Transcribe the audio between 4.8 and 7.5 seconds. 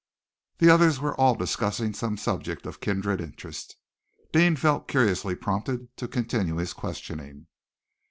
curiously prompted to continue his questioning.